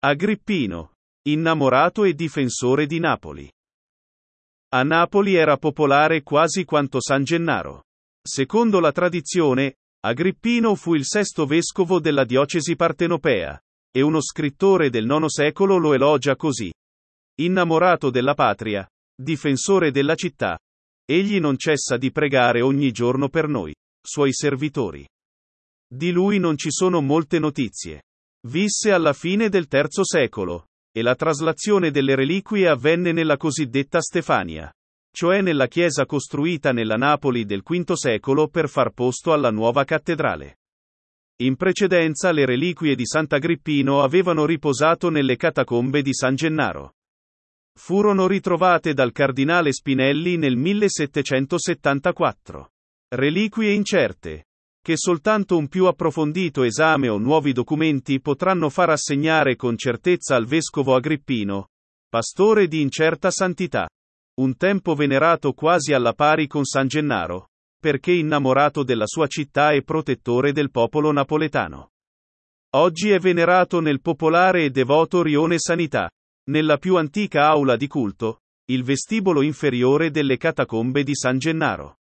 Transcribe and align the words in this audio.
Agrippino. 0.00 0.92
Innamorato 1.26 2.04
e 2.04 2.14
difensore 2.14 2.86
di 2.86 3.00
Napoli. 3.00 3.50
A 4.68 4.84
Napoli 4.84 5.34
era 5.34 5.56
popolare 5.56 6.22
quasi 6.22 6.64
quanto 6.64 7.00
San 7.00 7.24
Gennaro. 7.24 7.82
Secondo 8.24 8.78
la 8.78 8.92
tradizione, 8.92 9.78
Agrippino 10.06 10.76
fu 10.76 10.94
il 10.94 11.04
sesto 11.04 11.46
vescovo 11.46 11.98
della 11.98 12.24
diocesi 12.24 12.76
partenopea, 12.76 13.60
e 13.90 14.00
uno 14.00 14.20
scrittore 14.20 14.88
del 14.88 15.04
IX 15.04 15.26
secolo 15.26 15.78
lo 15.78 15.92
elogia 15.94 16.36
così. 16.36 16.72
Innamorato 17.40 18.10
della 18.10 18.34
patria, 18.34 18.88
difensore 19.20 19.90
della 19.90 20.14
città, 20.14 20.56
egli 21.04 21.40
non 21.40 21.58
cessa 21.58 21.96
di 21.96 22.12
pregare 22.12 22.60
ogni 22.60 22.92
giorno 22.92 23.28
per 23.28 23.48
noi, 23.48 23.74
suoi 24.00 24.32
servitori. 24.32 25.04
Di 25.92 26.12
lui 26.12 26.38
non 26.38 26.56
ci 26.56 26.70
sono 26.70 27.00
molte 27.00 27.40
notizie. 27.40 28.02
Visse 28.46 28.92
alla 28.92 29.12
fine 29.12 29.48
del 29.48 29.66
III 29.70 29.86
secolo, 30.02 30.66
e 30.92 31.02
la 31.02 31.14
traslazione 31.14 31.90
delle 31.90 32.14
reliquie 32.14 32.68
avvenne 32.68 33.12
nella 33.12 33.36
cosiddetta 33.36 34.00
Stefania, 34.00 34.72
cioè 35.12 35.40
nella 35.40 35.66
chiesa 35.66 36.06
costruita 36.06 36.72
nella 36.72 36.96
Napoli 36.96 37.44
del 37.44 37.62
V 37.62 37.92
secolo 37.94 38.48
per 38.48 38.68
far 38.68 38.92
posto 38.92 39.32
alla 39.32 39.50
nuova 39.50 39.84
cattedrale. 39.84 40.58
In 41.40 41.56
precedenza 41.56 42.32
le 42.32 42.46
reliquie 42.46 42.96
di 42.96 43.06
Sant'Agrippino 43.06 44.02
avevano 44.02 44.44
riposato 44.44 45.08
nelle 45.08 45.36
catacombe 45.36 46.02
di 46.02 46.12
San 46.12 46.34
Gennaro. 46.34 46.94
Furono 47.78 48.26
ritrovate 48.26 48.92
dal 48.92 49.12
cardinale 49.12 49.72
Spinelli 49.72 50.36
nel 50.36 50.56
1774. 50.56 52.70
Reliquie 53.14 53.72
incerte, 53.72 54.47
che 54.88 54.96
soltanto 54.96 55.58
un 55.58 55.68
più 55.68 55.84
approfondito 55.84 56.62
esame 56.62 57.10
o 57.10 57.18
nuovi 57.18 57.52
documenti 57.52 58.22
potranno 58.22 58.70
far 58.70 58.88
assegnare 58.88 59.54
con 59.54 59.76
certezza 59.76 60.34
al 60.34 60.46
vescovo 60.46 60.94
Agrippino, 60.94 61.68
pastore 62.08 62.68
di 62.68 62.80
incerta 62.80 63.30
santità, 63.30 63.86
un 64.40 64.56
tempo 64.56 64.94
venerato 64.94 65.52
quasi 65.52 65.92
alla 65.92 66.14
pari 66.14 66.46
con 66.46 66.64
San 66.64 66.86
Gennaro, 66.86 67.48
perché 67.78 68.12
innamorato 68.12 68.82
della 68.82 69.04
sua 69.04 69.26
città 69.26 69.72
e 69.72 69.82
protettore 69.82 70.52
del 70.52 70.70
popolo 70.70 71.12
napoletano. 71.12 71.90
Oggi 72.76 73.10
è 73.10 73.18
venerato 73.18 73.80
nel 73.80 74.00
popolare 74.00 74.64
e 74.64 74.70
devoto 74.70 75.22
Rione 75.22 75.58
Sanità, 75.58 76.10
nella 76.44 76.78
più 76.78 76.96
antica 76.96 77.46
aula 77.48 77.76
di 77.76 77.88
culto, 77.88 78.38
il 78.70 78.84
vestibolo 78.84 79.42
inferiore 79.42 80.10
delle 80.10 80.38
catacombe 80.38 81.02
di 81.02 81.14
San 81.14 81.36
Gennaro. 81.36 81.97